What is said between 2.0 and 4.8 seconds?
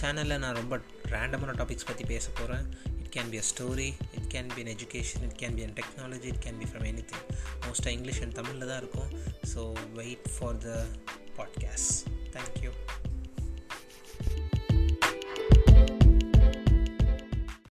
பேச போகிறேன் it can be a story it can be an